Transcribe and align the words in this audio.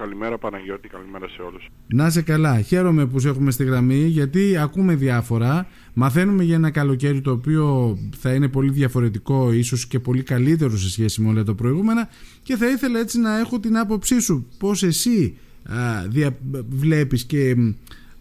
Καλημέρα 0.00 0.38
Παναγιώτη, 0.38 0.88
καλημέρα 0.88 1.28
σε 1.28 1.42
όλους. 1.42 1.66
Να 1.86 2.06
είσαι 2.06 2.22
καλά. 2.22 2.60
Χαίρομαι 2.60 3.06
που 3.06 3.18
σε 3.18 3.28
έχουμε 3.28 3.50
στη 3.50 3.64
γραμμή 3.64 4.04
γιατί 4.04 4.56
ακούμε 4.56 4.94
διάφορα. 4.94 5.66
Μαθαίνουμε 5.94 6.42
για 6.44 6.54
ένα 6.54 6.70
καλοκαίρι 6.70 7.20
το 7.20 7.30
οποίο 7.30 7.96
θα 8.16 8.34
είναι 8.34 8.48
πολύ 8.48 8.70
διαφορετικό, 8.70 9.52
ίσως 9.52 9.86
και 9.86 9.98
πολύ 10.00 10.22
καλύτερο 10.22 10.76
σε 10.76 10.90
σχέση 10.90 11.22
με 11.22 11.28
όλα 11.28 11.42
τα 11.44 11.54
προηγούμενα 11.54 12.08
και 12.42 12.56
θα 12.56 12.66
ήθελα 12.70 12.98
έτσι 12.98 13.20
να 13.20 13.38
έχω 13.38 13.60
την 13.60 13.76
άποψή 13.78 14.20
σου. 14.20 14.46
Πώς 14.58 14.82
εσύ 14.82 15.36
α, 15.64 16.06
δια, 16.08 16.36
βλέπεις 16.68 17.24
και 17.24 17.54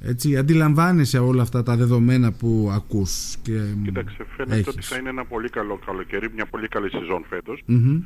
έτσι, 0.02 0.38
αντιλαμβάνεσαι 0.38 1.18
όλα 1.20 1.42
αυτά 1.42 1.64
τα 1.64 1.76
δεδομένα 1.76 2.32
που 2.32 2.70
ακούς 2.74 3.36
και 3.42 3.60
Κοίταξε, 3.84 4.26
φαίνεται 4.38 4.56
έχεις. 4.56 4.68
ότι 4.68 4.82
θα 4.82 4.98
είναι 4.98 5.10
ένα 5.10 5.26
πολύ 5.26 5.50
καλό 5.50 5.80
καλοκαίρι, 5.86 6.28
μια 6.34 6.46
πολύ 6.46 6.68
καλή 6.68 6.90
σεζόν 6.90 7.26
φέτος. 7.30 7.62
Μμμ. 7.66 8.02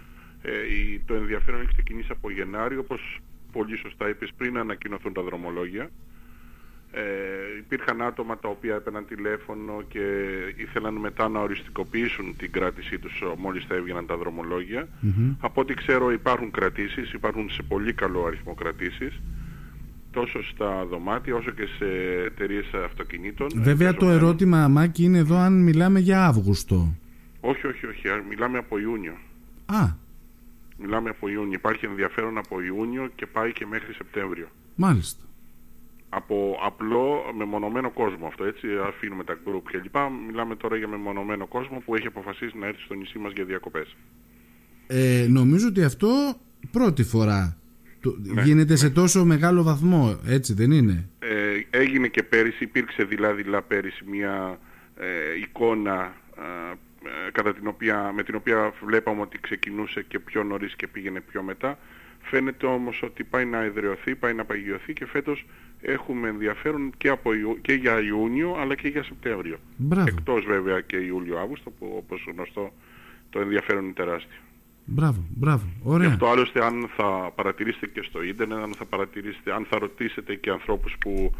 Ε, 0.46 0.52
η- 0.52 1.02
το 1.06 1.14
ενδιαφέρον 1.14 1.60
έχει 1.62 1.70
ξεκινήσει 1.70 2.08
από 2.12 2.32
Γενάρη, 2.32 2.78
όπως 2.78 3.20
πολύ 3.54 3.78
σωστά 3.78 4.10
είπες, 4.10 4.32
πριν 4.38 4.58
ανακοινωθούν 4.58 5.14
τα 5.14 5.22
δρομολόγια. 5.22 5.90
Ε, 6.96 7.02
υπήρχαν 7.58 8.02
άτομα 8.02 8.38
τα 8.38 8.48
οποία 8.50 8.76
έπαιρναν 8.76 9.06
τηλέφωνο 9.08 9.82
και 9.88 10.00
ήθελαν 10.56 10.94
μετά 10.94 11.28
να 11.30 11.40
οριστικοποιήσουν 11.40 12.36
την 12.38 12.52
κράτησή 12.52 13.00
τους 13.00 13.22
ε, 13.22 13.26
μόλις 13.38 13.66
θα 13.66 13.76
έβγαιναν 13.76 14.06
τα 14.06 14.18
δρομολόγια. 14.18 14.88
Μμμ. 15.00 15.36
Από 15.40 15.62
ό,τι 15.62 15.74
ξέρω 15.74 16.12
υπάρχουν 16.12 16.52
κρατήσεις, 16.52 17.14
υπάρχουν 17.14 17.50
σε 17.50 17.64
πολύ 17.64 17.94
καλό 17.94 18.26
αριθμό 18.26 18.54
κρατήσεις, 18.54 19.22
τόσο 20.12 20.44
στα 20.44 20.86
δωμάτια 20.86 21.36
όσο 21.36 21.52
και 21.52 21.66
σε 21.78 21.86
εταιρείες 22.26 22.66
αυτοκινήτων. 22.86 23.48
Βέβαια 23.56 23.78
το 23.78 23.96
εργαζομένων. 23.96 24.24
ερώτημα 24.24 24.68
Μάκη 24.68 25.04
είναι 25.04 25.18
εδώ 25.18 25.38
αν 25.38 25.64
μιλάμε 25.64 26.00
για 26.00 26.26
Αύγουστο. 26.26 26.96
Όχι, 27.42 27.68
όχι, 27.68 27.86
όχι. 27.88 28.08
α, 28.10 28.24
Μιλάμε 28.30 28.58
από 28.58 28.80
Ιούνιο. 28.80 29.14
Α, 29.66 30.02
Μιλάμε 30.78 31.10
από 31.10 31.28
Ιούνιο. 31.30 31.54
Υπάρχει 31.54 31.86
ενδιαφέρον 31.86 32.38
από 32.38 32.62
Ιούνιο 32.62 33.10
και 33.16 33.26
πάει 33.26 33.52
και 33.52 33.66
μέχρι 33.66 33.94
Σεπτέμβριο. 33.94 34.48
μάλιστα. 34.76 35.24
Από 36.16 36.60
απλό 36.66 37.22
μεμονωμένο 37.38 37.92
κόσμο 37.92 38.28
αυτό, 38.28 38.44
έτσι, 38.44 38.68
αφήνουμε 38.88 39.24
τα 39.24 39.38
group 39.46 39.62
και 39.72 39.80
λοιπά. 39.84 40.10
Μιλάμε 40.28 40.56
τώρα 40.56 40.76
για 40.78 40.88
μεμονωμένο 40.88 41.48
κόσμο 41.48 41.80
που 41.86 41.96
έχει 41.96 42.08
αποφασίσει 42.08 42.58
να 42.58 42.68
έρθει 42.68 42.82
στο 42.82 42.94
νησί 42.94 43.18
μας 43.18 43.32
για 43.36 43.44
διακοπές. 43.46 43.96
Ε, 44.88 45.26
νομίζω 45.30 45.68
ότι 45.68 45.84
αυτό 45.84 46.10
πρώτη 46.72 47.04
φορά 47.04 47.58
το- 48.02 48.16
Ναι, 48.34 48.42
γίνεται 48.42 48.76
σε 48.76 48.90
τόσο 48.90 49.26
μεγάλο 49.26 49.64
βαθμό, 49.64 50.20
έτσι 50.26 50.54
δεν 50.54 50.72
είναι; 50.72 51.10
Ε, 51.20 51.60
έγινε 51.70 52.08
και 52.08 52.24
πέρυσι, 52.24 52.64
υπήρξε 52.64 53.04
δειλά-δειλά 53.04 53.62
πέρυσι 53.62 54.04
μια 54.10 54.60
ε, 54.98 55.40
εικόνα 55.44 55.94
α, 55.94 56.12
ε, 56.72 56.76
κατά 57.32 57.54
την 57.54 57.68
οποία, 57.68 58.12
με 58.16 58.24
την 58.24 58.36
οποία 58.36 58.74
βλέπαμε 58.86 59.22
ότι 59.22 59.38
ξεκινούσε 59.40 60.02
και 60.04 60.20
πιο 60.20 60.44
νωρίς 60.44 60.76
και 60.76 60.88
πήγαινε 60.88 61.20
πιο 61.22 61.44
μετά. 61.44 61.78
Φαίνεται 62.22 62.66
όμως 62.66 63.02
ότι 63.04 63.24
πάει 63.24 63.46
να 63.46 63.62
εδραιωθεί, 63.62 64.16
πάει 64.16 64.34
να 64.34 64.46
παγιωθεί 64.46 64.94
και 64.94 65.06
φέτος 65.06 65.46
έχουμε 65.82 66.28
ενδιαφέρον 66.28 66.92
και, 66.98 67.10
από, 67.10 67.34
Ιου- 67.34 67.62
και 67.62 67.74
για 67.74 68.00
Ιούνιο 68.02 68.56
αλλά 68.60 68.76
και 68.76 68.88
για 68.88 69.04
Σεπτέμβριο. 69.04 69.58
Μπράβο, 69.78 70.08
Εκτός 70.08 70.46
βέβαια 70.46 70.82
και 70.82 70.98
Ιούλιο-Αύγουστο 70.98 71.70
που 71.70 71.94
όπως 71.98 72.26
γνωστό 72.32 72.74
το 73.30 73.40
ενδιαφέρον 73.40 73.84
είναι 73.84 73.94
τεράστιο. 73.94 74.38
Μπράβο, 74.86 75.26
μπράβο. 75.30 75.64
Γι' 75.76 75.90
Ωραία. 75.90 76.08
αυτό 76.10 76.28
άλλωστε 76.28 76.66
αν 76.66 76.90
θα 76.98 77.32
παρατηρήσετε 77.36 77.88
και 77.88 78.02
στο 78.10 78.24
ίντερνετ, 78.24 78.58
αν 78.58 78.74
θα 78.78 78.86
παρατηρήσετε, 78.86 79.54
αν 79.54 79.66
θα 79.70 79.80
ρωτήσετε 79.80 80.36
και 80.36 80.50
ανθρώπους 80.50 80.96
που 81.00 81.34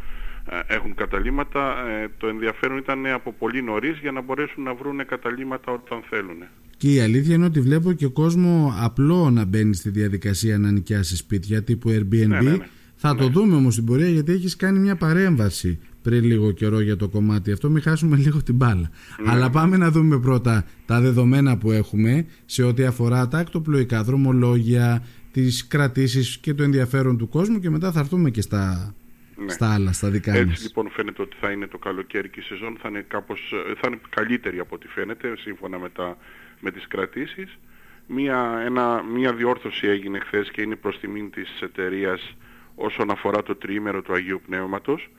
ε, 0.50 0.74
έχουν 0.74 0.94
καταλήμματα, 0.94 1.88
ε, 1.88 2.08
το 2.18 2.26
ενδιαφέρον 2.26 2.78
ήταν 2.78 3.06
από 3.06 3.32
πολύ 3.32 3.62
νωρίς 3.62 3.98
για 3.98 4.12
να 4.12 4.22
μπορέσουν 4.22 4.62
να 4.62 4.74
βρουν 4.74 5.06
καταλήμματα 5.06 5.72
όταν 5.72 6.02
θέλουν. 6.10 6.42
Και 6.76 6.92
η 6.94 7.00
αλήθεια 7.00 7.34
είναι 7.34 7.44
ότι 7.44 7.60
βλέπω 7.60 7.92
και 7.92 8.06
κόσμο 8.06 8.74
απλό 8.80 9.30
να 9.30 9.44
μπαίνει 9.44 9.74
στη 9.74 9.90
διαδικασία 9.90 10.58
να 10.58 10.70
νοικιάσει 10.70 11.16
σπίτια 11.16 11.62
τύπου 11.62 11.90
Airbnb. 11.90 12.26
Ναι, 12.26 12.40
ναι, 12.40 12.50
ναι. 12.50 12.66
Θα 12.96 13.14
το 13.14 13.28
δούμε 13.28 13.54
όμως 13.56 13.72
στην 13.72 13.84
πορεία 13.84 14.08
γιατί 14.08 14.32
έχεις 14.32 14.56
κάνει 14.56 14.78
μια 14.78 14.96
παρέμβαση 14.96 15.80
πριν 16.04 16.24
λίγο 16.24 16.52
καιρό 16.52 16.80
για 16.80 16.96
το 16.96 17.08
κομμάτι 17.08 17.52
αυτό. 17.52 17.70
Μην 17.70 17.82
χάσουμε 17.82 18.16
λίγο 18.16 18.42
την 18.42 18.54
μπάλα. 18.54 18.90
Ναι. 19.24 19.30
Αλλά 19.30 19.50
πάμε 19.50 19.76
να 19.76 19.90
δούμε 19.90 20.20
πρώτα 20.20 20.64
τα 20.86 21.00
δεδομένα 21.00 21.58
που 21.58 21.70
έχουμε 21.70 22.26
σε 22.44 22.62
ό,τι 22.62 22.84
αφορά 22.84 23.28
τα 23.28 23.38
ακτοπλοϊκά 23.38 24.02
δρομολόγια, 24.02 25.02
τις 25.32 25.66
κρατήσεις 25.66 26.38
και 26.38 26.54
το 26.54 26.62
ενδιαφέρον 26.62 27.18
του 27.18 27.28
κόσμου 27.28 27.58
και 27.58 27.70
μετά 27.70 27.92
θα 27.92 28.00
έρθουμε 28.00 28.30
και 28.30 28.40
στα, 28.40 28.94
Ναι. 29.36 29.50
στα 29.50 29.72
άλλα, 29.74 29.92
στα 29.92 30.10
δικά 30.10 30.32
Έτσι 30.32 30.48
μας. 30.48 30.62
λοιπόν 30.62 30.90
φαίνεται 30.90 31.22
ότι 31.22 31.36
θα 31.40 31.50
είναι 31.50 31.66
το 31.66 31.78
καλοκαίρι 31.78 32.28
και 32.28 32.40
η 32.40 32.42
σεζόν 32.42 32.76
θα 32.82 32.88
είναι, 32.88 33.04
κάπως, 33.08 33.52
ε, 33.68 33.74
θα 33.74 33.88
είναι 33.88 33.98
καλύτερη 34.08 34.58
από 34.58 34.74
ό,τι 34.74 34.86
φαίνεται 34.88 35.34
σύμφωνα 35.38 35.78
με, 35.78 35.88
τα, 35.88 36.16
με 36.60 36.70
τις 36.70 36.86
κρατήσεις. 36.88 37.58
Μία, 38.06 38.62
ένα, 38.64 39.02
μία 39.14 39.32
διόρθωση 39.34 39.86
έγινε 39.86 40.18
χθες 40.18 40.50
και 40.50 40.62
είναι 40.62 40.76
προς 40.76 40.98
τιμήν 41.00 41.30
της 41.30 41.60
εταιρείας 41.62 42.34
όσον 42.74 43.10
αφορά 43.10 43.42
το 43.42 43.54
τριήμερο 43.56 44.02
του 44.02 44.12
Αγίου 44.12 44.40
Πνεύματος 44.46 45.10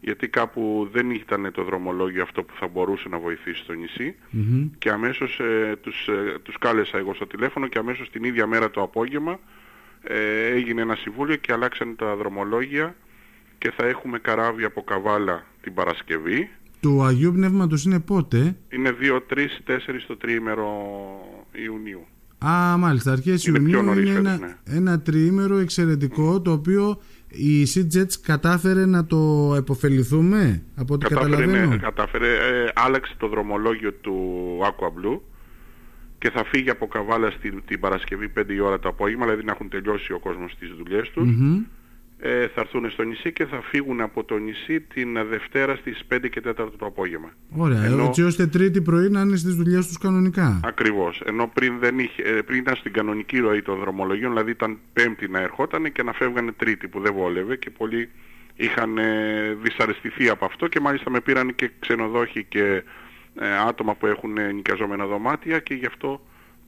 γιατί 0.00 0.28
κάπου 0.28 0.88
δεν 0.92 1.10
ήταν 1.10 1.50
το 1.52 1.64
δρομολόγιο 1.64 2.22
αυτό 2.22 2.42
που 2.42 2.54
θα 2.58 2.68
μπορούσε 2.68 3.08
να 3.08 3.18
βοηθήσει 3.18 3.64
το 3.66 3.72
νησί 3.72 4.14
Μμμ. 4.30 4.70
και 4.78 4.90
αμέσως 4.90 5.38
ε, 5.40 5.76
τους, 5.80 6.08
ε, 6.08 6.38
τους 6.42 6.58
κάλεσα 6.58 6.98
εγώ 6.98 7.14
στο 7.14 7.26
τηλέφωνο 7.26 7.66
και 7.66 7.78
αμέσως 7.78 8.10
την 8.10 8.24
ίδια 8.24 8.46
μέρα 8.46 8.70
το 8.70 8.82
απόγευμα 8.82 9.38
ε, 10.02 10.46
έγινε 10.46 10.80
ένα 10.80 10.94
συμβούλιο 10.94 11.36
και 11.36 11.52
αλλάξαν 11.52 11.96
τα 11.96 12.16
δρομολόγια 12.16 12.94
και 13.58 13.70
θα 13.76 13.86
έχουμε 13.86 14.18
καράβι 14.18 14.64
από 14.64 14.82
Καβάλα 14.82 15.46
την 15.60 15.74
Παρασκευή. 15.74 16.50
Του 16.80 17.02
Αγίου 17.02 17.32
Πνεύματος 17.32 17.84
είναι 17.84 18.00
πότε; 18.00 18.56
Είναι 18.68 18.96
2, 19.00 19.20
3, 19.34 19.38
4 19.66 19.78
το 20.06 20.16
τριήμερο 20.16 20.68
Ιουνίου. 21.52 22.06
Α, 22.44 22.76
μάλιστα. 22.76 23.12
Αρχές 23.12 23.44
Είναι 23.44 23.58
πιο 23.58 23.68
Ιουνίου 23.68 23.82
νωρίς 23.82 24.08
είναι 24.08 24.12
φέτος, 24.12 24.32
ένα, 24.32 24.46
ναι. 24.46 24.76
ένα 24.76 25.00
τριήμερο 25.00 25.56
εξαιρετικό 25.56 26.40
το 26.40 26.52
οποίο 26.52 27.00
η 27.30 27.66
SeaJets 27.74 28.14
κατάφερε 28.22 28.86
να 28.86 29.06
το 29.06 29.52
επωφεληθούμε 29.56 30.62
από 30.76 30.94
ό,τι 30.94 31.06
Κατάφερε, 31.06 31.30
καταλαβαίνω; 31.30 31.70
ναι, 31.70 31.76
κατάφερε 31.76 32.32
ε, 32.34 32.70
άλλαξε 32.74 33.14
το 33.18 33.28
δρομολόγιο 33.28 33.92
του 33.92 34.16
Aqua 34.62 34.86
Blue 34.86 35.18
και 36.18 36.30
θα 36.30 36.44
φύγει 36.44 36.70
από 36.70 36.86
Καβάλα 36.86 37.30
στην, 37.30 37.62
την 37.66 37.80
Παρασκευή 37.80 38.32
5 38.38 38.48
η 38.48 38.60
ώρα 38.60 38.78
το 38.78 38.88
απόγευμα, 38.88 39.24
δηλαδή 39.24 39.44
να 39.44 39.52
έχουν 39.52 39.68
τελειώσει 39.68 40.12
ο 40.12 40.18
κόσμος 40.18 40.56
τις 40.58 40.70
δουλειές 40.78 41.10
τους. 41.10 41.28
Μμμ. 41.28 41.62
Ε, 42.22 42.46
θα 42.54 42.60
έρθουν 42.60 42.90
στο 42.90 43.02
νησί 43.02 43.32
και 43.32 43.46
θα 43.46 43.60
φύγουν 43.62 44.00
από 44.00 44.24
το 44.24 44.36
νησί 44.36 44.80
την 44.80 45.18
Δευτέρα 45.28 45.76
στις 45.76 46.02
5 46.08 46.28
και 46.30 46.40
4 46.40 46.52
το 46.78 46.86
απόγευμα. 46.86 47.32
Ωραία, 47.56 47.84
Ενώ- 47.84 48.04
έτσι 48.04 48.22
ώστε 48.22 48.46
τρίτη 48.46 48.80
πρωί 48.80 49.08
να 49.08 49.20
είναι 49.20 49.36
στις 49.36 49.54
δουλειές 49.54 49.86
τους 49.86 49.98
κανονικά. 49.98 50.60
Ακριβώς. 50.64 51.22
Ενώ 51.24 51.50
πριν, 51.54 51.78
δεν 51.78 51.98
είχε, 51.98 52.22
ε, 52.22 52.42
πριν 52.42 52.58
ήταν 52.58 52.76
στην 52.76 52.92
κανονική 52.92 53.38
ροή 53.38 53.62
των 53.62 53.78
δρομολογίων, 53.80 54.30
δηλαδή 54.30 54.50
ήταν 54.50 54.78
πέμπτη 54.92 55.28
να 55.28 55.40
ερχόταν 55.40 55.92
και 55.92 56.02
να 56.02 56.12
φεύγανε 56.12 56.52
τρίτη 56.52 56.88
που 56.88 57.00
δεν 57.00 57.14
βόλευε 57.14 57.56
και 57.56 57.70
πολλοί 57.70 58.08
είχαν 58.56 58.98
ε, 58.98 59.56
δυσαρεστηθεί 59.62 60.28
από 60.28 60.44
αυτό 60.44 60.66
και 60.66 60.80
μάλιστα 60.80 61.10
με 61.10 61.20
πήραν 61.20 61.54
και 61.54 61.70
ξενοδόχοι 61.78 62.44
και 62.44 62.82
ε, 63.40 63.56
άτομα 63.68 63.94
που 63.94 64.06
έχουν 64.06 64.38
ε, 64.38 64.52
νοικιαζόμενα 64.52 65.06
δωμάτια 65.06 65.58
και 65.58 65.74
γι' 65.74 65.86
αυτό 65.86 66.20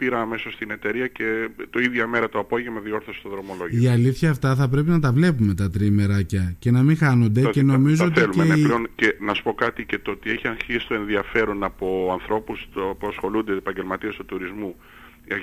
πήρα 0.05 0.21
αμέσως 0.21 0.53
στην 0.53 0.71
εταιρεία 0.71 1.07
και 1.07 1.49
το 1.71 1.81
ίδια 1.81 2.07
μέρα 2.07 2.29
το 2.29 2.39
απόγευμα 2.39 2.81
διόρθωσε 2.81 3.21
το 3.23 3.29
δρομολόγιο. 3.29 3.83
Η 3.83 3.89
αλήθεια 3.89 4.31
αυτά 4.31 4.55
θα 4.55 4.69
πρέπει 4.69 4.89
να 4.91 5.01
τα 5.01 5.13
βλέπουμε 5.13 5.55
τα 5.55 5.71
τριημεράκια 5.71 6.55
και 6.59 6.71
να 6.71 6.83
μην 6.83 6.97
χάνονται 6.97 7.43
Τα- 7.43 7.51
και 7.51 7.61
τα- 7.61 7.67
νομίζω 7.73 7.97
τα 7.97 8.05
ότι 8.05 8.21
θέλουμε, 8.21 8.45
και 8.45 8.53
ναι, 8.53 8.59
η- 8.59 8.63
πλέον, 8.63 8.89
και 8.95 9.17
να 9.21 9.35
σου 9.35 9.43
πω 9.43 9.55
κάτι 9.55 9.85
και 9.85 9.99
το 9.99 10.11
ότι 10.11 10.31
έχει 10.31 10.49
αρχίσει 10.49 10.87
το 10.87 10.95
ενδιαφέρον 10.95 11.65
από 11.65 12.09
ανθρώπους 12.13 12.69
το, 12.75 12.97
που 12.99 13.07
ασχολούνται 13.07 13.53
επαγγελματίες 13.53 14.15
του 14.17 14.25
τουρισμού 14.25 14.75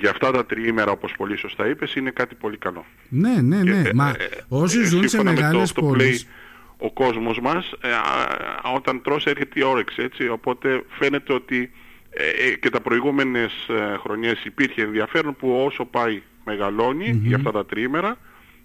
για 0.00 0.10
αυτά 0.10 0.30
τα 0.30 0.46
τριήμερα 0.46 0.90
όπως 0.90 1.14
πολύ 1.16 1.36
σωστά 1.36 1.68
είπες 1.68 1.94
είναι 1.94 2.10
κάτι 2.10 2.34
πολύ 2.34 2.56
καλό. 2.56 2.84
Ναι, 3.08 3.34
ναι, 3.42 3.56
ναι. 3.62 3.82
Και, 3.82 3.88
ε, 3.88 3.92
Μα 3.94 4.08
ε, 4.08 4.14
όσοι 4.48 4.78
ε, 4.80 4.84
ζουν 4.84 5.02
σε 5.02 5.08
σύμφωνα 5.08 5.30
με 5.30 5.36
το- 5.36 5.42
μεγάλες 5.42 5.62
αυτό 5.62 5.80
που 5.80 5.86
πόλεις... 5.86 6.06
λέει 6.06 6.20
ο 6.82 6.92
κόσμος 6.92 7.40
μας 7.40 7.72
ε, 7.80 7.88
α, 7.88 7.98
α, 7.98 8.72
όταν 8.74 9.02
τρως 9.02 9.26
έρχεται 9.26 9.60
η 9.60 9.62
όρεξη 9.62 10.02
έτσι 10.02 10.28
οπότε 10.28 10.82
φαίνεται 10.88 11.32
ότι 11.32 11.56
ε, 11.56 11.62
ε, 11.62 11.70
και 12.60 12.70
τα 12.70 12.80
προηγούμενες 12.80 13.52
ε, 13.68 13.96
χρονιές 13.98 14.44
υπήρχε 14.44 14.82
ενδιαφέρον 14.82 15.36
που 15.36 15.64
όσο 15.66 15.84
πάει 15.84 16.22
μεγαλώνει 16.44 17.20
για 17.24 17.36
αυτά 17.36 17.50
τα 17.50 17.66
τριήμερα 17.66 18.16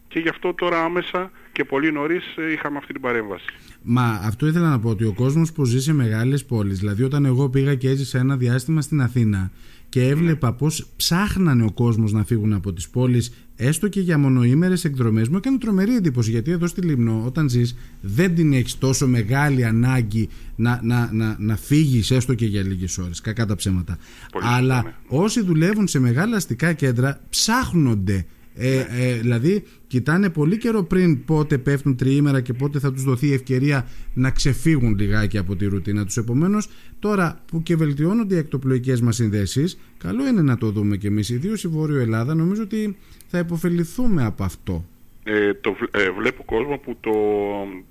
και 0.08 0.20
γι' 0.20 0.30
αυτό 0.30 0.54
τώρα 0.54 0.84
άμεσα 0.84 1.32
και 1.52 1.64
πολύ 1.64 1.92
νωρίς 1.92 2.24
ε, 2.38 2.52
είχαμε 2.52 2.78
αυτή 2.78 2.94
την 2.94 3.02
παρέμβαση. 3.02 3.46
Μα 3.82 4.22
αυτό 4.24 4.48
ήθελα 4.48 4.70
να 4.70 4.80
πω 4.80 4.90
ότι 4.90 5.04
ο 5.06 5.14
κόσμος 5.14 5.52
που 5.52 5.66
ζει 5.66 5.82
σε 5.82 5.94
μεγάλες 5.94 6.46
πόλεις, 6.46 6.80
δηλαδή 6.80 7.04
όταν 7.04 7.26
εγώ 7.26 7.50
πήγα 7.50 7.76
και 7.76 7.90
έζησα 7.90 8.20
ένα 8.20 8.38
διάστημα 8.38 8.82
στην 8.82 9.02
Αθήνα 9.02 9.52
και 9.96 10.08
έβλεπα 10.08 10.54
πώς 10.54 10.88
ψάχνανε 10.96 11.64
ο 11.64 11.72
κόσμος 11.72 12.12
να 12.12 12.24
φύγουν 12.24 12.54
από 12.54 12.74
τις 12.74 12.90
πόλεις 12.90 13.32
έστω 13.56 13.88
και 13.88 14.00
για 14.00 14.18
μονοήμερες 14.18 14.84
εκδρομές. 14.84 15.28
Μου 15.28 15.38
έκανε 15.38 15.58
τρομερή 15.58 15.96
εντύπωση 15.96 16.32
γιατί 16.32 16.52
εδώ 16.52 16.68
στη 16.68 16.82
Λιμνό 16.82 17.24
όταν 17.26 17.50
ζεις 17.50 17.76
δεν 18.02 18.36
την 18.36 18.54
έχεις 18.54 18.78
τόσο 18.78 19.08
μεγάλη 19.08 19.66
ανάγκη 19.66 20.30
να, 20.56 20.80
να, 20.84 21.10
να, 21.14 21.36
να 21.40 21.56
φύγεις 21.56 22.12
έστω 22.12 22.34
και 22.34 22.46
για 22.46 22.64
λίγες 22.64 22.98
ώρες. 22.98 23.22
Κακά 23.22 23.46
τα 23.46 23.56
ψέματα. 23.56 23.98
Πολύ 24.32 24.44
σωστά, 24.44 24.58
αλλά 24.58 24.84
ναι. 24.84 24.94
όσοι 25.08 25.42
δουλεύουν 25.42 25.88
σε 25.88 26.00
μεγάλα 26.00 26.36
αστικά 26.36 26.74
κέντρα 26.74 27.22
ψάχνονται 27.30 28.26
ε, 28.58 28.86
ε, 28.90 29.14
δηλαδή 29.14 29.64
κοιτάνε 29.88 30.30
πολύ 30.30 30.58
καιρό 30.58 30.84
πριν 30.84 31.26
πότε 31.26 31.58
πέφτουν 31.58 31.96
τριήμερα 31.96 32.42
και 32.42 32.54
πότε 32.54 32.80
θα 32.80 32.92
τους 32.94 33.04
δοθεί 33.04 33.28
η 33.28 33.34
ευκαιρία 33.34 33.88
να 34.14 34.32
ξεφύγουν 34.32 34.98
λιγάκι 35.00 35.38
από 35.38 35.56
τη 35.56 35.66
ρουτίνα 35.66 36.06
τους 36.06 36.18
επομένως 36.18 36.70
τώρα 37.00 37.42
που 37.46 37.64
και 37.64 37.76
βελτιώνονται 37.76 38.36
οι 38.36 38.38
εκτοπλοϊκές 38.38 39.02
μας 39.02 39.16
συνδέσεις 39.16 39.80
καλό 39.98 40.28
είναι 40.28 40.42
να 40.42 40.58
το 40.58 40.72
δούμε 40.72 40.98
κι 40.98 41.08
εμείς 41.08 41.30
ιδίως 41.30 41.64
η 41.64 41.68
Βόρειο 41.68 42.00
Ελλάδα 42.00 42.36
νομίζω 42.36 42.62
ότι 42.62 42.98
θα 43.28 43.40
υποφεληθούμε 43.40 44.26
από 44.26 44.44
αυτό 44.44 44.86
ε, 45.28 45.54
το 45.54 45.76
ε, 45.92 46.10
βλέπω 46.10 46.44
κόσμο 46.44 46.78
που, 46.78 46.98
το, 47.00 47.12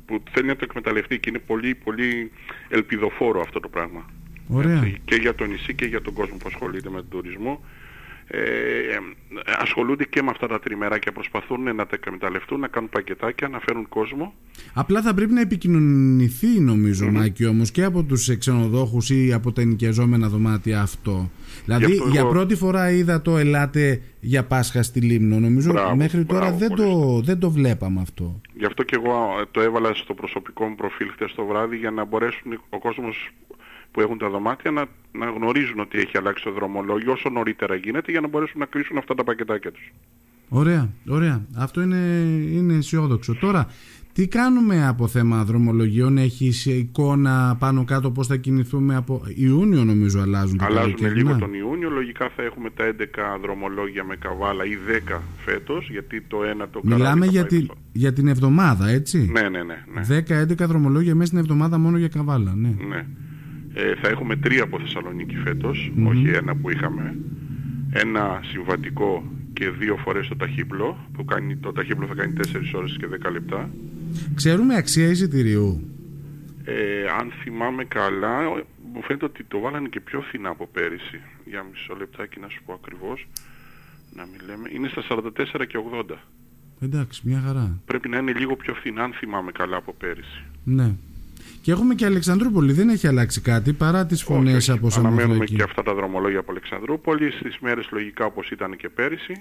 που 0.06 0.22
θέλει 0.30 0.46
να 0.46 0.56
το 0.56 0.64
εκμεταλλευτεί 0.68 1.18
και 1.18 1.28
είναι 1.28 1.38
πολύ, 1.38 1.74
πολύ 1.74 2.30
ελπιδοφόρο 2.68 3.40
αυτό 3.40 3.60
το 3.60 3.68
πράγμα. 3.68 4.10
Ωραία. 4.48 4.92
και 5.04 5.14
για 5.14 5.34
το 5.34 5.44
νησί 5.44 5.74
και 5.74 5.84
για 5.84 6.02
τον 6.02 6.12
κόσμο 6.12 6.36
που 6.36 6.46
ασχολείται 6.46 6.90
με 6.90 6.96
τον 6.96 7.08
τουρισμό 7.08 7.60
ε, 8.26 8.40
ασχολούνται 9.58 10.04
και 10.04 10.22
με 10.22 10.30
αυτά 10.30 10.46
τα 10.46 10.60
τριμεράκια, 10.60 11.12
προσπαθούν 11.12 11.62
να 11.62 11.86
τα 11.86 11.96
εκμεταλλευτούν, 12.02 12.60
να 12.60 12.68
κάνουν 12.68 12.88
πακετάκια, 12.88 13.48
να 13.48 13.60
φέρουν 13.60 13.88
κόσμο. 13.88 14.34
Απλά 14.74 15.02
θα 15.02 15.14
πρέπει 15.14 15.32
να 15.32 15.40
επικοινωνηθεί 15.40 16.60
νομίζω 16.60 17.06
mm-hmm. 17.06 17.12
Μάκη 17.12 17.46
όμως 17.46 17.70
και 17.70 17.84
από 17.84 18.02
τους 18.02 18.38
ξενοδόχους 18.38 19.10
ή 19.10 19.32
από 19.32 19.52
τα 19.52 19.60
ενοικιαζόμενα 19.60 20.28
δωμάτια 20.28 20.80
αυτό. 20.80 21.30
Δηλαδή 21.64 22.00
για 22.10 22.26
πρώτη 22.26 22.54
φορά 22.54 22.90
είδα 22.90 23.22
το 23.22 23.36
ελάτε 23.36 24.02
για 24.20 24.44
Πάσχα 24.44 24.82
στη 24.82 25.00
Λίμνο. 25.00 25.38
Νομίζω 25.38 25.72
μπράβο, 25.72 25.96
μέχρι 25.96 26.24
τώρα 26.24 26.52
δεν, 26.52 26.74
το, 26.74 27.20
δεν 27.24 27.38
το 27.38 27.50
βλέπαμε 27.50 28.00
αυτό. 28.00 28.40
Γι' 28.54 28.66
αυτό 28.66 28.82
και 28.82 28.96
εγώ 29.02 29.44
το 29.50 29.60
έβαλα 29.60 29.94
στο 29.94 30.14
προσωπικό 30.14 30.64
μου 30.64 30.74
προφίλ 30.74 31.10
χτες 31.12 31.32
το 31.34 31.44
βράδυ 31.44 31.76
για 31.76 31.90
να 31.90 32.04
μπορέσουν 32.04 32.60
ο 32.68 32.78
κόσμος 32.78 33.30
που 33.94 34.00
έχουν 34.00 34.18
τα 34.18 34.28
δωμάτια 34.28 34.70
να, 34.70 34.86
να 35.12 35.26
γνωρίζουν 35.30 35.80
ότι 35.80 35.98
έχει 35.98 36.16
αλλάξει 36.18 36.44
το 36.44 36.52
δρομολόγιο 36.52 37.12
όσο 37.12 37.30
νωρίτερα 37.30 37.74
γίνεται 37.74 38.10
για 38.10 38.20
να 38.20 38.28
μπορέσουν 38.28 38.60
να 38.60 38.66
κλείσουν 38.66 38.98
αυτά 38.98 39.14
τα 39.14 39.24
πακετάκια 39.24 39.72
τους. 39.72 39.92
Ωραία, 40.48 40.88
ωραία. 41.08 41.46
Αυτό 41.56 41.80
είναι, 41.80 41.96
είναι 42.52 42.74
αισιόδοξο. 42.74 43.34
Τώρα, 43.34 43.66
τι 44.12 44.28
κάνουμε 44.28 44.86
από 44.86 45.08
θέμα 45.08 45.44
δρομολογιών, 45.44 46.18
έχει 46.18 46.52
εικόνα 46.64 47.56
πάνω 47.58 47.84
κάτω 47.84 48.10
πώς 48.10 48.26
θα 48.26 48.36
κινηθούμε 48.36 48.96
από 48.96 49.22
Ιούνιο 49.34 49.84
νομίζω 49.84 50.20
αλλάζουν 50.20 50.58
τα 50.58 50.64
Αλλάζουν 50.64 51.14
λίγο 51.14 51.38
τον 51.38 51.54
Ιούνιο, 51.54 51.90
λογικά 51.90 52.30
θα 52.36 52.42
έχουμε 52.42 52.70
τα 52.70 52.84
11 52.84 53.40
δρομολόγια 53.42 54.04
με 54.04 54.16
καβάλα 54.16 54.64
ή 54.64 54.76
10 55.08 55.18
φέτος, 55.44 55.90
γιατί 55.90 56.20
το 56.20 56.44
ένα 56.44 56.68
το 56.68 56.80
Μιλάμε 56.82 57.26
για, 57.26 57.46
τη, 57.46 57.66
για 57.92 58.12
την 58.12 58.28
εβδομάδα, 58.28 58.88
έτσι; 58.88 59.30
Ναι, 59.32 59.48
ναι, 59.48 59.62
ναι. 59.62 59.84
ναι. 60.08 60.24
10-11 60.42 60.54
δρομολόγια 60.56 61.14
μέσα 61.14 61.26
στην 61.26 61.38
εβδομάδα 61.38 61.78
μόνο 61.78 61.98
για 61.98 62.08
καβάλα, 62.08 62.54
ναι. 62.54 62.74
ναι. 62.88 63.06
Ε, 63.74 63.94
θα 63.94 64.08
έχουμε 64.08 64.36
τρία 64.36 64.62
από 64.62 64.78
Θεσσαλονίκη 64.78 65.36
όχι 66.06 66.28
ένα 66.28 66.56
που 66.56 66.70
είχαμε. 66.70 67.16
Ένα 67.92 68.40
συμβατικό 68.44 69.24
και 69.52 69.70
δύο 69.70 69.96
φορές 69.96 70.28
το 70.28 70.36
ταχύπλο, 70.36 71.08
που 71.12 71.24
κάνει, 71.24 71.56
το 71.56 71.72
ταχύπλο 71.72 72.06
θα 72.06 72.14
κάνει 72.14 72.32
4 72.36 72.40
ώρες 72.74 72.96
και 73.00 73.06
10 73.26 73.30
λεπτά. 73.32 73.70
Ξέρουμε 74.34 74.76
αξία 74.76 75.08
εισιτηρίου. 75.08 75.88
Ε, 76.64 77.06
αν 77.20 77.32
θυμάμαι 77.42 77.84
καλά, 77.84 78.42
μου 78.94 79.02
φαίνεται 79.02 79.24
ότι 79.24 79.44
το 79.44 79.58
βάλανε 79.58 79.88
και 79.88 80.00
πιο 80.00 80.20
φθηνά 80.20 80.48
από 80.48 80.66
πέρυσι. 80.72 81.20
Για 81.44 81.66
μισό 81.70 81.94
λεπτάκι 81.98 82.40
να 82.40 82.48
σου 82.48 82.62
πω 82.66 82.72
ακριβώς. 82.72 83.26
Να 84.16 84.26
μην 84.26 84.40
λέμε. 84.46 84.68
Είναι 84.72 84.88
στα 84.88 85.02
44 85.08 85.66
και 85.66 85.78
80. 86.10 86.16
Εντάξει, 86.80 87.20
μια 87.24 87.42
χαρά. 87.46 87.78
Πρέπει 87.84 88.08
να 88.08 88.18
είναι 88.18 88.32
λίγο 88.32 88.56
πιο 88.56 88.74
φθηνά, 88.74 89.02
αν 89.02 89.12
θυμάμαι 89.12 89.52
καλά 89.52 89.76
από 89.76 89.92
πέρυσι. 89.92 90.44
Ναι. 90.64 90.94
Και 91.60 91.70
έχουμε 91.72 91.94
και 91.94 92.04
Αλεξανδρούπολη, 92.04 92.72
δεν 92.72 92.88
έχει 92.88 93.06
αλλάξει 93.06 93.40
κάτι 93.40 93.72
παρά 93.72 94.06
τις 94.06 94.22
φωνές 94.22 94.70
από 94.70 94.90
Σαμοθρακή. 94.90 95.22
Αναμένουμε 95.22 95.44
και 95.44 95.62
αυτά 95.62 95.82
τα 95.82 95.94
δρομολόγια 95.94 96.38
από 96.38 96.50
Αλεξανδρούπολη, 96.50 97.30
στις 97.30 97.58
μέρες 97.58 97.88
λογικά 97.90 98.24
όπως 98.24 98.50
ήταν 98.50 98.76
και 98.76 98.88
πέρυσι. 98.88 99.34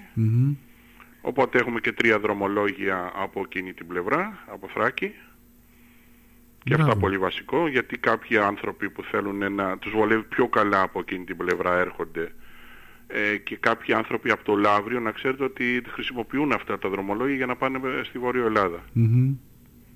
Οπότε 1.20 1.58
έχουμε 1.58 1.80
και 1.80 1.92
τρία 1.92 2.18
δρομολόγια 2.18 3.12
από 3.14 3.40
εκείνη 3.44 3.72
την 3.72 3.86
πλευρά, 3.86 4.44
από 4.52 4.68
Θράκη. 4.74 5.12
Και 6.64 6.74
αυτά 6.74 6.96
πολύ 6.96 7.18
βασικό, 7.18 7.68
γιατί 7.68 7.98
κάποιοι 7.98 8.38
άνθρωποι 8.38 8.90
που 8.90 9.02
θέλουν 9.02 9.54
να 9.54 9.78
τους 9.78 9.92
βολεύει 9.92 10.22
πιο 10.22 10.48
καλά 10.48 10.82
από 10.82 11.00
εκείνη 11.00 11.24
την 11.24 11.36
πλευρά 11.36 11.78
έρχονται 11.78 12.32
ε, 13.06 13.36
και 13.36 13.56
κάποιοι 13.56 13.94
άνθρωποι 13.94 14.30
από 14.30 14.44
το 14.44 14.54
Λαύριο 14.54 15.00
να 15.00 15.10
ξέρετε 15.10 15.44
ότι 15.44 15.82
χρησιμοποιούν 15.88 16.52
αυτά 16.52 16.78
τα 16.78 16.88
δρομολόγια 16.88 17.36
για 17.36 17.46
να 17.46 17.56
πάνε 17.56 17.80
στη 18.04 18.18
Βόρειο 18.18 18.46
Ελλάδα 18.46 18.84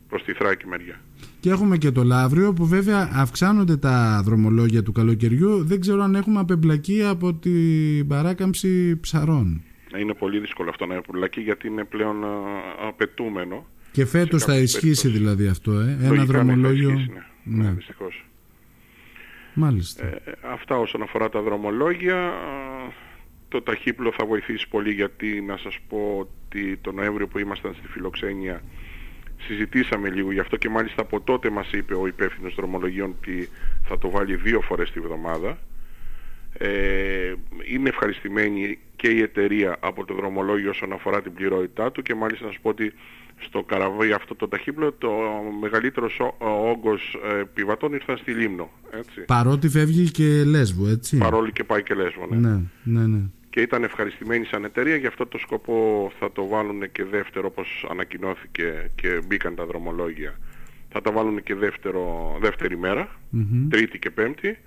προς 0.09 0.25
τη 0.25 0.33
Θράκη 0.33 0.67
μεριά. 0.67 1.01
Και 1.41 1.51
έχουμε 1.51 1.77
και 1.77 1.91
το 1.91 2.03
Λαύριο 2.03 2.53
που 2.53 2.67
βέβαια 2.67 3.11
αυξάνονται 3.13 3.77
τα 3.77 4.23
δρομολόγια 4.25 4.83
του 4.83 4.93
καλοκαιριού. 4.93 5.65
Δεν 5.65 5.81
ξέρω 5.81 6.03
αν 6.03 6.15
έχουμε 6.15 6.41
απεμπλακεί 6.41 7.05
από 7.05 7.35
την 7.35 8.07
παράκαμψη 8.07 9.01
ψαρών. 9.01 9.63
Είναι 9.99 10.15
πολύ 10.15 10.39
δύσκολο 10.39 10.71
αυτό 10.71 10.87
να 10.87 10.97
απεμπλακεί 10.97 11.41
γιατί 11.41 11.67
είναι 11.67 11.85
πλέον 11.85 12.17
απαιτούμενο. 12.89 13.67
Και 13.93 14.07
φέτος 14.07 14.45
θα 14.45 14.57
ισχύσει 14.57 15.09
δηλαδή 15.09 15.47
αυτό, 15.47 15.73
ε; 15.73 15.99
ένα 16.03 16.25
δρομολόγιο. 16.25 16.91
ναι. 16.91 17.07
ναι. 17.45 17.65
ναι 17.65 17.71
δυστυχώς. 17.71 18.25
Μάλιστα. 19.55 20.05
Ε, 20.05 20.21
αυτά 20.53 20.79
όσον 20.79 21.03
αφορά 21.03 21.29
τα 21.29 21.43
δρομολόγια. 21.43 22.33
Το 23.49 23.63
ταχύπλο 23.63 24.13
θα 24.13 24.27
βοηθήσει 24.27 24.69
πολύ 24.69 24.93
γιατί 24.93 25.41
να 25.41 25.57
σας 25.57 25.79
πω 25.89 26.17
ότι 26.19 26.77
το 26.77 26.93
Νοέμβριο 26.93 27.29
που 27.29 27.39
ήμασταν 27.39 27.75
στη 27.75 27.87
φιλοξένεια 27.89 28.63
συζητήσαμε 29.47 30.11
λίγο 30.11 30.33
γι' 30.33 30.41
αυτό 30.41 30.57
και 30.57 30.69
μάλιστα 30.69 31.03
από 31.03 31.21
τότε 31.21 31.51
μας 31.51 31.73
είπε 31.73 31.95
ο 31.95 32.07
υπεύθυνος 32.07 32.55
δρομολογίων 32.55 33.15
ότι 33.19 33.49
θα 33.85 33.99
το 33.99 34.11
βάλει 34.11 34.37
δύο 34.37 34.61
φορές 34.61 34.91
τη 34.91 35.01
βδομάδα. 35.01 35.59
Ε, 36.53 37.35
είναι 37.71 37.89
ευχαριστημένη 37.89 38.79
και 38.97 39.09
η 39.09 39.21
εταιρεία 39.21 39.77
από 39.81 40.05
το 40.05 40.15
δρομολόγιο 40.15 40.71
όσον 40.71 40.93
αφορά 40.93 41.23
την 41.23 41.33
πληρότητά 41.33 41.93
του 41.93 42.03
και 42.03 42.15
μάλιστα 42.15 42.47
να 42.47 42.53
σου 42.53 42.61
πω 42.61 42.69
ότι 42.69 42.93
στο 43.41 43.63
καραβί 43.63 44.13
αυτό 44.13 44.35
το 44.35 44.49
ταχύπλο 44.49 44.93
το 44.93 45.11
μεγαλύτερος 45.61 46.21
όγκος 46.39 47.19
ε, 47.37 47.39
επιβατών 47.41 47.93
ήρθαν 47.93 48.17
στη 48.17 48.33
Λίμνο. 48.33 48.71
Έτσι. 48.91 49.21
Παρότι 49.21 49.69
φεύγει 49.69 50.11
και 50.11 50.45
Λέσβο, 50.45 50.89
έτσι. 50.89 51.17
Παρόλο 51.17 51.51
και 51.51 51.65
πάει 51.65 51.83
και 51.83 51.95
Λέσβο, 51.95 52.27
ναι. 52.31 52.37
ναι, 52.37 52.61
ναι, 52.83 53.07
ναι 53.07 53.23
και 53.51 53.61
ήταν 53.61 53.83
ευχαριστημένοι 53.85 54.45
σαν 54.45 54.65
εταιρεία, 54.65 54.97
γι' 54.97 55.07
αυτό 55.07 55.27
το 55.27 55.39
σκοπό 55.39 56.11
θα 56.19 56.33
το 56.33 56.47
βάλουν 56.47 56.93
και 56.93 57.05
δεύτερο 57.05 57.47
όπως 57.47 57.87
ανακοινώθηκε 57.91 58.91
και 58.95 59.21
μπήκαν 59.27 59.55
τα 59.55 59.67
δρομολόγια. 59.67 60.39
Θα 60.89 61.01
τα 61.01 61.13
βάλουν 61.13 61.43
και 61.43 61.55
δεύτερο, 61.55 62.37
δεύτερη 62.41 62.79
τρίτη 63.71 63.99
και 63.99 64.11
πέμπτη. 64.11 64.59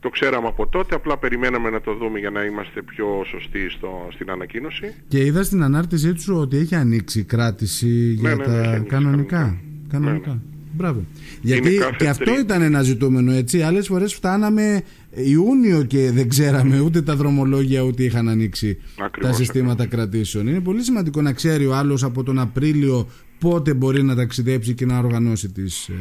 Το 0.00 0.08
ξέραμε 0.08 0.46
από 0.46 0.66
τότε, 0.66 0.94
απλά 0.94 1.18
περιμέναμε 1.18 1.70
να 1.70 1.80
το 1.80 1.94
δούμε 1.94 2.18
για 2.18 2.30
να 2.30 2.44
είμαστε 2.44 2.82
πιο 2.82 3.24
σωστοί 3.26 3.68
στο, 3.68 4.08
στην 4.12 4.30
ανακοίνωση. 4.30 4.94
Και 5.08 5.24
είδα 5.24 5.42
στην 5.42 5.62
ανάρτησή 5.62 6.12
τους 6.12 6.28
ότι 6.28 6.56
έχει 6.56 6.74
ανοίξει 6.74 7.18
η 7.18 7.24
κράτηση 7.24 7.88
για 7.88 8.34
ναι, 8.34 8.34
ναι, 8.34 8.44
τα 8.44 8.78
ναι, 8.78 8.78
κανονικά; 8.78 9.60
κανονικά. 9.88 10.42
Μπράβο. 10.72 11.04
Γιατί 11.40 11.78
και 11.96 12.08
αυτό 12.08 12.38
ήταν 12.38 12.62
ένα 12.62 12.82
ζητούμενο 12.82 13.32
έτσι. 13.32 13.62
Άλλες 13.62 13.86
φορές 13.86 14.14
φτάναμε 14.14 14.82
Ιούνιο 15.14 15.84
και 15.84 16.10
δεν 16.10 16.28
ξέραμε 16.28 16.80
ούτε 16.80 17.02
τα 17.02 17.16
δρομολόγια 17.16 17.82
ούτε 17.82 18.02
είχαν 18.02 18.28
ανοίξει 18.28 18.78
τα 19.20 19.32
συστήματα 19.32 19.86
κρατήσεων. 19.86 20.46
Είναι 20.46 20.60
πολύ 20.60 20.82
σημαντικό 20.82 21.22
να 21.22 21.32
ξέρει 21.32 21.66
ο 21.66 21.74
άλλος 21.74 22.04
από 22.04 22.22
τον 22.22 22.38
Απρίλιο 22.38 23.08
πότε 23.38 23.74
μπορεί 23.74 24.02
να 24.02 24.14
ταξιδέψει 24.14 24.74
και 24.74 24.86
να 24.86 24.98
οργανώσει 24.98 25.52
τις 25.52 25.88
ε, 25.88 25.92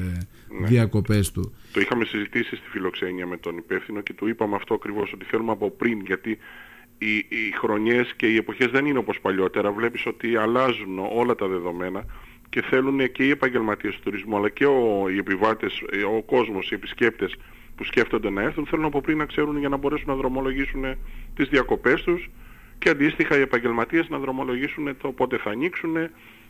ναι. 0.62 0.68
διακοπές 0.68 1.32
του. 1.32 1.54
Το 1.74 1.80
είχαμε 1.80 2.06
συζητήσει 2.06 2.56
στη 2.56 2.68
φιλοξένεια 2.70 3.28
με 3.28 3.38
τον 3.38 3.58
υπεύθυνο 3.58 4.02
και 4.02 4.14
του 4.14 4.28
είπαμε 4.28 4.56
αυτό 4.56 4.74
ακριβώς 4.74 5.12
ότι 5.14 5.26
θέλουμε 5.26 5.52
από 5.52 5.70
πριν 5.72 6.02
γιατί 6.06 6.38
οι, 6.98 7.16
οι 7.16 7.52
χρονιές 7.60 8.14
και 8.16 8.26
οι 8.26 8.36
εποχές 8.36 8.72
δεν 8.72 8.86
είναι 8.86 8.98
όπως 8.98 9.20
παλιότερα. 9.22 9.72
Βλέπεις 9.72 10.06
ότι 10.06 10.36
αλλάζουν 10.36 11.00
όλα 11.16 11.36
τα 11.36 11.48
δεδομένα 11.48 12.06
και 12.52 12.62
θέλουν 12.62 13.12
και 13.12 13.24
οι 13.24 13.30
επαγγελματίες 13.30 13.96
του 13.96 14.02
τουρισμού 14.04 14.38
αλλά 14.38 14.50
και 14.50 14.66
ο, 14.66 15.10
οι 15.14 15.18
επιβάτες, 15.18 15.82
ο 16.18 16.22
κόσμος, 16.22 16.72
οι 16.72 16.76
επισκέπτες 16.76 17.36
που 17.76 17.84
σκέφτονται 17.84 18.30
να 18.30 18.42
έρθουν 18.42 18.66
θέλουν 18.66 18.86
από 18.86 19.02
πριν 19.02 19.18
να 19.18 19.26
ξέρουν 19.26 19.58
για 19.58 19.70
να 19.70 19.78
μπορέσουν 19.78 20.08
να 20.08 20.16
δρομολογήσουν 20.16 20.84
τις 21.36 21.48
διακοπές 21.50 22.02
τους 22.02 22.30
και 22.80 22.90
αντίστοιχα 22.90 23.38
οι 23.38 23.42
επαγγελματίες 23.42 24.10
να 24.10 24.18
δρομολογήσουν 24.18 24.98
το 25.02 25.12
πότε 25.12 25.38
θα 25.38 25.50
ανοίξουν, 25.50 25.94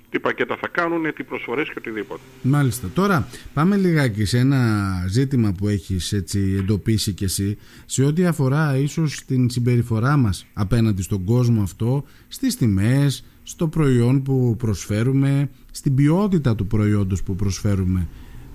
τι 0.09 0.19
πακέτα 0.19 0.57
θα 0.61 0.67
κάνουν, 0.67 1.13
τι 1.13 1.23
προσφορές 1.23 1.67
και 1.67 1.75
οτιδήποτε. 1.77 2.21
Μάλιστα. 2.41 2.89
Τώρα 2.93 3.27
πάμε 3.53 3.75
λιγάκι 3.75 4.25
σε 4.25 4.37
ένα 4.37 4.59
ζήτημα 5.07 5.53
που 5.57 5.67
έχεις 5.67 6.13
έτσι 6.13 6.55
εντοπίσει 6.59 7.13
κι 7.13 7.23
εσύ 7.23 7.57
σε 7.85 8.03
ό,τι 8.03 8.25
αφορά 8.25 8.77
ίσως 8.77 9.25
την 9.25 9.49
συμπεριφορά 9.49 10.17
μας 10.17 10.45
απέναντι 10.53 11.01
στον 11.01 11.23
κόσμο 11.23 11.61
αυτό, 11.61 12.05
στις 12.27 12.55
τιμές, 12.55 13.25
στο 13.51 13.67
προϊόν 13.67 14.23
που 14.23 14.55
προσφέρουμε, 14.57 15.49
στην 15.71 15.95
ποιότητα 15.95 16.55
του 16.55 16.67
προϊόντος 16.67 17.23
που 17.23 17.35
προσφέρουμε. 17.35 18.07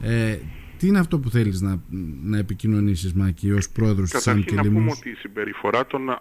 Ε, 0.02 0.38
τι 0.78 0.86
είναι 0.86 0.98
αυτό 0.98 1.18
που 1.18 1.30
θέλεις 1.30 1.60
να, 1.60 1.82
να 2.22 2.38
επικοινωνήσεις 2.38 3.12
Μάκη 3.12 3.52
ως 3.52 3.70
πρόεδρος 3.70 4.10
της 4.10 4.24
Καταρχήν 4.24 4.56
να 4.56 4.62
πούμε 4.62 4.90
ότι 4.90 5.10
η 5.10 5.14
συμπεριφορά 5.14 5.86
των 5.86 6.10
α, 6.10 6.18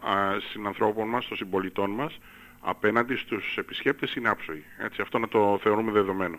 συνανθρώπων 0.51 1.07
μας, 1.07 1.27
των 1.27 1.37
συμπολιτών 1.37 1.89
μας 1.89 2.19
απέναντι 2.59 3.15
στους 3.15 3.55
επισκέπτες 3.57 4.15
είναι 4.15 4.29
άψογη. 4.29 4.63
Έτσι, 4.77 5.01
αυτό 5.01 5.17
να 5.19 5.27
το 5.27 5.59
θεωρούμε 5.61 5.91
δεδομένο. 5.91 6.37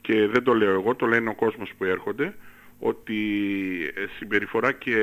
Και 0.00 0.26
δεν 0.26 0.42
το 0.42 0.54
λέω 0.54 0.72
εγώ, 0.72 0.94
το 0.94 1.06
λένε 1.06 1.28
ο 1.28 1.34
κόσμος 1.34 1.72
που 1.78 1.84
έρχονται 1.84 2.34
ότι 2.78 3.14
ε, 3.94 4.04
συμπεριφορά 4.18 4.72
και 4.72 4.96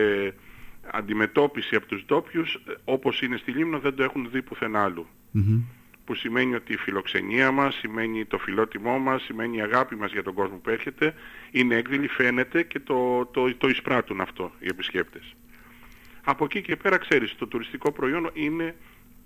αντιμετώπιση 0.92 1.76
από 1.76 1.86
τους 1.86 2.06
ντόπιους 2.06 2.54
ε, 2.54 2.74
όπως 2.84 3.22
είναι 3.22 3.38
στη 3.38 3.52
Λίμνο 3.52 3.80
δεν 3.80 3.96
το 3.96 4.04
έχουν 4.04 4.30
δει 4.32 4.42
πουθενά 4.42 4.90
που 6.06 6.16
σημαίνει 6.16 6.56
ότι 6.56 6.74
η 6.74 6.78
φιλοξενία 6.78 7.52
μας, 7.52 7.76
σημαίνει 7.76 8.26
το 8.26 8.38
φιλότιμό 8.38 9.00
μας, 9.00 9.22
σημαίνει 9.22 9.58
η 9.58 9.62
αγάπη 9.62 9.96
μας 9.96 10.12
για 10.12 10.24
τον 10.24 10.34
κόσμο 10.34 10.58
που 10.58 10.70
έρχεται, 10.70 11.14
είναι 11.52 11.76
έκδηλη, 11.76 12.08
φαίνεται 12.08 12.64
και 12.64 12.80
το, 12.80 13.26
το, 13.26 13.56
το 13.56 13.68
εισπράττουν 13.68 14.22
αυτό 14.22 14.52
οι 14.60 14.68
επισκέπτες. 14.68 15.36
Από 16.24 16.46
εκεί 16.46 16.62
και 16.62 16.76
πέρα 16.76 16.98
ξέρεις, 16.98 17.36
το 17.36 17.48
τουριστικό 17.48 17.92
προϊόν 17.92 18.30
είναι 18.34 18.76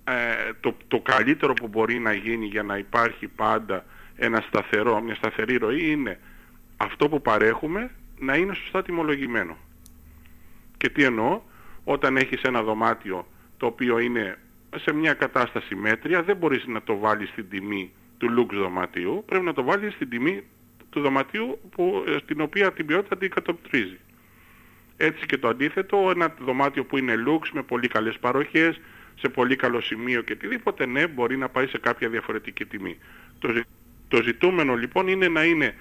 ε, 0.04 0.14
το, 0.60 0.78
το 0.88 1.00
καλύτερο 1.00 1.54
που 1.54 1.68
μπορεί 1.68 2.00
να 2.00 2.14
γίνει 2.14 2.46
για 2.46 2.64
να 2.64 2.78
υπάρχει 2.78 3.28
πάντα 3.28 3.86
ένα 4.16 4.42
σταθερό, 4.48 5.02
μια 5.02 5.16
σταθερή 5.16 5.56
ροή 5.56 5.92
είναι 5.92 6.20
αυτό 6.78 7.10
που 7.10 7.22
παρέχουμε 7.22 7.92
να 8.20 8.36
είναι 8.36 8.54
σωστά 8.54 8.82
τιμολογημένο. 8.82 9.58
Και 10.78 10.90
τι 10.90 11.04
εννοώ, 11.04 11.42
όταν 11.84 12.18
έχεις 12.18 12.42
ένα 12.42 12.64
δωμάτιο 12.64 13.28
το 13.58 13.66
οποίο 13.66 14.00
είναι 14.00 14.38
σε 14.78 14.94
μια 14.94 15.14
κατάσταση 15.14 15.76
μέτρια, 15.76 16.24
δεν 16.24 16.38
μπορείς 16.38 16.66
να 16.68 16.82
το 16.82 16.98
βάλεις 16.98 17.30
στην 17.30 17.50
τιμή 17.50 17.92
του 18.18 18.30
λουξ 18.30 18.56
δωματίου, 18.56 19.24
πρέπει 19.26 19.46
να 19.46 19.54
το 19.54 19.64
βάλεις 19.64 19.94
στην 19.94 20.10
τιμή 20.10 20.44
του 20.90 21.02
δωματίου 21.02 21.60
που, 21.70 22.04
ε, 22.08 22.18
στην 22.18 22.42
οποία 22.42 22.74
την 22.74 22.86
ποιότητα 22.86 23.18
την 23.18 23.30
κατοπτρίζει. 23.30 24.00
Έτσι 24.98 25.26
και 25.26 25.38
το 25.38 25.48
αντίθετο, 25.48 26.12
ένα 26.16 26.34
δωμάτιο 26.40 26.86
που 26.86 26.98
είναι 26.98 27.16
λουξ 27.16 27.52
με 27.52 27.64
πολύ 27.64 27.88
καλές 27.88 28.18
παροχές, 28.20 28.80
σε 29.20 29.30
πολύ 29.30 29.56
καλό 29.56 29.82
σημείο 29.82 30.22
και 30.22 30.34
οτιδήποτε, 30.34 30.86
ναι, 30.86 31.08
μπορεί 31.08 31.38
να 31.38 31.50
πάει 31.50 31.68
σε 31.68 31.78
κάποια 31.78 32.10
διαφορετική 32.10 32.66
τιμή. 32.66 32.98
Το, 33.40 33.62
το 34.08 34.22
ζητούμενο 34.24 34.76
λοιπόν 34.76 35.08
είναι 35.08 35.28
να 35.28 35.44
είναι 35.44 35.76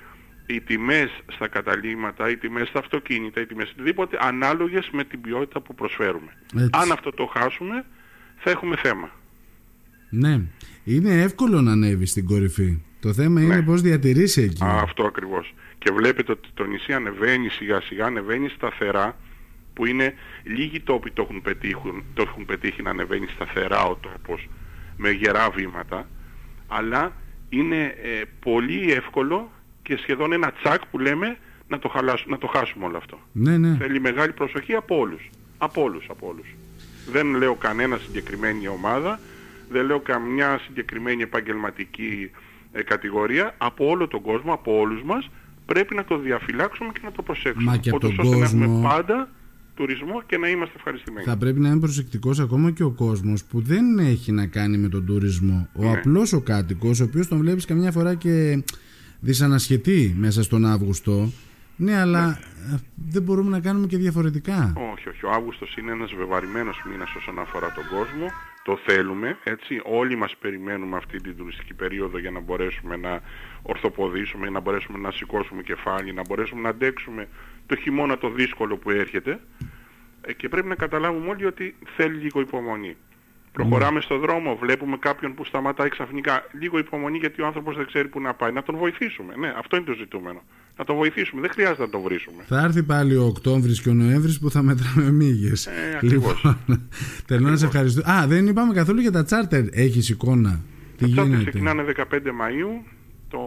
οι 0.46 0.60
τιμές 0.60 1.10
στα 1.32 1.48
καταλήμματα, 1.48 2.30
οι 2.30 2.36
τιμές 2.36 2.68
στα 2.68 2.78
αυτοκίνητα, 2.78 3.40
οι 3.40 3.46
τιμές 3.46 3.70
οτιδήποτε 3.70 4.18
ανάλογες 4.20 4.88
με 4.92 5.04
την 5.04 5.20
ποιότητα 5.20 5.60
που 5.60 5.74
προσφέρουμε. 5.74 6.36
Αν 6.70 6.92
αυτό 6.92 7.10
το 7.10 7.26
χάσουμε 7.26 7.84
θα 8.44 8.50
έχουμε 8.50 8.76
θέμα. 8.76 9.10
Ναι. 10.10 10.40
Είναι 10.84 11.22
εύκολο 11.22 11.60
να 11.60 11.72
ανέβει 11.72 12.06
στην 12.06 12.26
κορυφή. 12.26 12.78
Το 13.00 13.12
θέμα 13.12 13.42
είναι 13.42 13.54
ναι. 13.54 13.62
πώς 13.62 13.80
διατηρήσει 13.80 14.42
εκεί. 14.42 14.62
αυτό 14.64 15.04
ακριβώς. 15.04 15.54
Και 15.78 15.92
βλέπετε 15.92 16.32
ότι 16.32 16.48
το 16.54 16.64
νησί 16.64 16.92
ανεβαίνει 16.92 17.48
σιγά 17.48 17.80
σιγά, 17.80 18.06
ανεβαίνει 18.06 18.48
σταθερά, 18.48 19.16
που 19.72 19.86
είναι 19.86 20.14
λίγοι 20.42 20.80
τόποι 20.80 21.10
το 21.10 21.22
έχουν, 21.22 21.42
πετύχουν, 21.42 22.04
το 22.14 22.22
έχουν 22.22 22.44
πετύχει 22.44 22.82
να 22.82 22.90
ανεβαίνει 22.90 23.26
σταθερά 23.34 23.84
ο 23.84 23.94
τόπος, 23.94 24.48
με 24.96 25.10
γερά 25.10 25.50
βήματα, 25.50 26.08
αλλά 26.68 27.12
είναι 27.48 27.82
ε, 27.84 28.22
πολύ 28.40 28.92
εύκολο 28.92 29.50
και 29.82 29.96
σχεδόν 29.96 30.32
ένα 30.32 30.52
τσακ 30.52 30.86
που 30.86 30.98
λέμε 30.98 31.38
να 31.68 31.78
το, 31.78 31.88
χαλάσουμε, 31.88 32.32
να 32.32 32.38
το 32.38 32.46
χάσουμε 32.46 32.84
όλο 32.84 32.96
αυτό. 32.96 33.18
Ναι, 33.32 33.58
ναι. 33.58 33.76
Θέλει 33.76 34.00
μεγάλη 34.00 34.32
προσοχή 34.32 34.74
από 34.74 34.98
όλους. 34.98 35.30
Από 35.58 35.82
όλους, 35.82 36.06
από 36.08 36.26
όλους. 36.28 36.46
Δεν 37.12 37.34
λέω 37.34 37.54
κανένα 37.54 37.96
συγκεκριμένη 37.96 38.68
ομάδα, 38.68 39.20
δεν 39.70 39.86
λέω 39.86 40.00
καμιά 40.00 40.60
συγκεκριμένη 40.66 41.22
επαγγελματική 41.22 42.30
ε, 42.72 42.82
κατηγορία. 42.82 43.54
Από 43.58 43.86
όλο 43.86 44.08
τον 44.08 44.20
κόσμο, 44.22 44.52
από 44.52 44.78
όλους 44.78 45.02
μας, 45.02 45.30
πρέπει 45.66 45.94
να 45.94 46.04
το 46.04 46.18
διαφυλάξουμε 46.18 46.90
και 46.92 47.00
να 47.04 47.12
το 47.12 47.22
προσέξουμε. 47.22 47.70
Μα 47.70 47.76
και 47.76 47.90
από 47.90 48.00
τον 48.00 48.16
κόσμο... 48.16 48.38
να 48.38 48.44
έχουμε 48.44 48.88
πάντα 48.88 49.28
τουρισμό 49.74 50.22
και 50.26 50.38
να 50.38 50.48
είμαστε 50.48 50.74
ευχαριστημένοι. 50.76 51.26
Θα 51.26 51.36
πρέπει 51.36 51.60
να 51.60 51.68
είναι 51.68 51.80
προσεκτικός 51.80 52.40
ακόμα 52.40 52.70
και 52.70 52.82
ο 52.82 52.90
κόσμος 52.90 53.44
που 53.44 53.60
δεν 53.60 53.98
έχει 53.98 54.32
να 54.32 54.46
κάνει 54.46 54.76
με 54.76 54.88
τον 54.88 55.06
τουρισμό. 55.06 55.68
Ο 55.72 55.82
ναι. 55.82 55.90
απλός 55.90 56.32
ο 56.32 56.40
κάτοικος, 56.40 57.00
ο 57.00 57.04
οποίος 57.04 57.28
τον 57.28 57.38
βλέπεις 57.38 57.64
καμιά 57.64 57.92
φορά 57.92 58.14
και 58.14 58.62
δυσανασχετεί 59.20 60.14
μέσα 60.18 60.42
στον 60.42 60.64
Αύγουστο. 60.64 61.32
Ναι, 61.76 62.00
αλλά 62.00 62.26
ναι. 62.26 62.78
δεν 62.94 63.22
μπορούμε 63.22 63.50
να 63.50 63.60
κάνουμε 63.60 63.86
και 63.86 63.96
διαφορετικά. 63.96 64.72
Όχι, 64.92 65.08
όχι. 65.08 65.26
Ο 65.26 65.30
Αύγουστος 65.30 65.76
είναι 65.76 65.92
ένας 65.92 66.12
βεβαρημένος 66.14 66.82
μήνας 66.90 67.14
όσον 67.14 67.38
αφορά 67.38 67.72
τον 67.72 67.84
κόσμο. 67.98 68.26
Το 68.64 68.78
θέλουμε, 68.84 69.38
έτσι. 69.44 69.80
Όλοι 69.84 70.16
μας 70.16 70.36
περιμένουμε 70.36 70.96
αυτή 70.96 71.20
την 71.20 71.36
τουριστική 71.36 71.74
περίοδο 71.74 72.18
για 72.18 72.30
να 72.30 72.40
μπορέσουμε 72.40 72.96
να 72.96 73.20
ορθοποδήσουμε, 73.62 74.50
να 74.50 74.60
μπορέσουμε 74.60 74.98
να 74.98 75.10
σηκώσουμε 75.10 75.62
κεφάλι, 75.62 76.12
να 76.12 76.22
μπορέσουμε 76.28 76.60
να 76.60 76.68
αντέξουμε 76.68 77.28
το 77.66 77.76
χειμώνα 77.76 78.18
το 78.18 78.30
δύσκολο 78.30 78.76
που 78.76 78.90
έρχεται. 78.90 79.40
Ε, 80.20 80.32
και 80.32 80.48
πρέπει 80.48 80.68
να 80.68 80.74
καταλάβουμε 80.74 81.28
όλοι 81.28 81.44
ότι 81.44 81.76
θέλει 81.96 82.16
λίγο 82.16 82.40
υπομονή. 82.40 82.96
Προχωράμε 83.52 84.00
στον 84.00 84.20
δρόμο, 84.20 84.56
βλέπουμε 84.56 84.96
κάποιον 84.96 85.34
που 85.34 85.44
σταματάει 85.44 85.88
ξαφνικά. 85.88 86.44
Λίγο 86.52 86.78
υπομονή 86.78 87.18
γιατί 87.18 87.42
ο 87.42 87.46
άνθρωπος 87.46 87.76
δεν 87.76 87.86
ξέρει 87.86 88.08
που 88.08 88.20
να 88.20 88.34
πάει. 88.34 88.52
Να 88.52 88.62
τον 88.62 88.76
βοηθήσουμε. 88.76 89.34
Ναι, 89.36 89.54
αυτό 89.56 89.76
είναι 89.76 89.84
το 89.84 89.92
ζητούμενο. 89.92 90.42
Να 90.76 90.84
τον 90.84 90.96
βοηθήσουμε. 90.96 91.40
Δεν 91.40 91.50
χρειάζεται 91.50 91.82
να 91.82 91.88
τον 91.88 92.00
βρίσουμε. 92.00 92.42
Θα 92.46 92.60
έρθει 92.60 92.82
πάλι 92.82 93.16
ο 93.16 93.24
Οκτώβρης 93.24 93.82
και 93.82 93.88
ο 93.88 93.94
Νοέμβρης 93.94 94.38
που 94.38 94.50
θα 94.50 94.62
μετράμε 94.62 95.10
μύγες. 95.10 95.66
Ε, 95.66 95.98
λοιπόν, 96.00 96.58
θέλω 97.26 97.48
να 97.48 97.56
σε 97.56 97.66
ευχαριστώ. 97.66 98.10
Α, 98.10 98.26
δεν 98.26 98.46
είπαμε 98.46 98.74
καθόλου 98.74 99.00
για 99.00 99.12
τα 99.12 99.24
τσάρτερ. 99.24 99.64
Έχεις 99.70 100.08
εικόνα. 100.08 100.60
Τι 100.96 101.04
τα 101.04 101.10
τσάρτερ 101.10 101.38
ξεκινάνε 101.40 101.84
15 101.96 102.02
Μαΐου 102.02 102.84
το, 103.28 103.40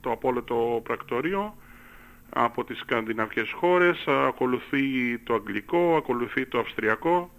το 0.00 0.10
απόλυτο 0.10 0.80
πρακτορείο 0.82 1.54
από 2.28 2.64
τις 2.64 2.78
σκανδιναβικές 2.78 3.52
χώρες. 3.52 4.04
Ακολουθεί 4.28 5.18
το 5.24 5.34
αγγλικό, 5.34 5.96
ακολουθεί 5.96 6.46
το 6.46 6.58
αυστριακό 6.58 7.30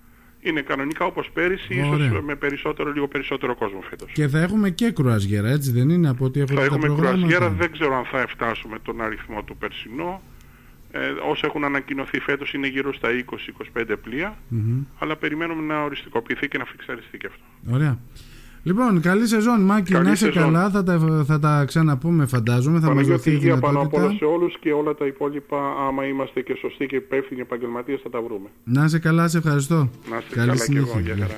είναι 0.41 0.61
κανονικά 0.61 1.05
όπως 1.05 1.29
πέρυσι, 1.33 1.73
ίσως 1.73 2.21
με 2.21 2.35
περισσότερο, 2.35 2.91
λίγο 2.91 3.07
περισσότερο 3.07 3.55
κόσμο 3.55 3.81
φέτος. 3.89 4.11
Και 4.11 4.27
θα 4.27 4.39
έχουμε 4.39 4.69
και 4.69 4.91
κρουαζιέρα, 4.91 5.49
έτσι 5.49 5.71
δεν 5.71 5.89
είναι 5.89 6.09
από 6.09 6.25
ό,τι 6.25 6.39
έχω 6.39 6.53
Θα 6.53 6.63
έχουμε 6.63 6.87
κρουαζιέρα, 6.87 7.49
δεν 7.49 7.71
ξέρω 7.71 7.95
αν 7.95 8.05
θα 8.05 8.25
φτάσουμε 8.27 8.79
τον 8.79 9.01
αριθμό 9.01 9.43
του 9.43 9.57
περσινό. 9.57 10.21
Ε, 10.93 10.99
όσα 11.29 11.47
έχουν 11.47 11.63
ανακοινωθεί 11.63 12.19
φέτος 12.19 12.53
είναι 12.53 12.67
γύρω 12.67 12.93
στα 12.93 13.09
20-25 13.73 13.95
πλοία, 14.03 14.37
αλλά 14.99 15.15
περιμένουμε 15.15 15.73
να 15.73 15.83
οριστικοποιηθεί 15.83 16.47
και 16.47 16.57
να 16.57 16.65
φιξαριστεί 16.65 17.17
και 17.17 17.27
αυτό. 17.27 17.73
Ωραία. 17.75 17.99
Λοιπόν, 18.63 19.01
καλή 19.01 19.27
σεζόν, 19.27 19.61
Μάκη. 19.61 19.93
να 19.93 20.11
είσαι 20.11 20.29
καλά, 20.29 20.69
θα 20.69 20.83
τα, 20.83 21.23
θα 21.25 21.39
τα 21.39 21.63
ξαναπούμε, 21.65 22.25
φαντάζομαι. 22.25 22.79
Θα 22.79 22.93
μας 22.93 23.07
δοθεί 23.07 23.31
η 23.31 23.35
δυνατότητα. 23.35 23.67
πάνω 23.67 23.81
απ' 23.81 23.93
όλα 23.93 24.11
σε 24.17 24.25
όλους 24.25 24.59
και 24.59 24.71
όλα 24.71 24.95
τα 24.95 25.05
υπόλοιπα, 25.05 25.57
άμα 25.87 26.05
είμαστε 26.05 26.41
και 26.41 26.55
σωστοί 26.59 26.85
και 26.85 26.95
υπεύθυνοι 26.95 27.41
επαγγελματίες, 27.41 27.99
θα 28.03 28.09
τα 28.09 28.21
βρούμε. 28.21 28.49
Να 28.63 28.83
είσαι 28.83 28.99
καλά, 28.99 29.27
σε 29.27 29.37
ευχαριστώ. 29.37 29.75
Να 30.09 30.17
είσαι 30.17 30.27
καλά 30.35 30.55
και 30.55 30.77
εγώ, 30.77 30.99
για 30.99 31.15
χαρά. 31.19 31.35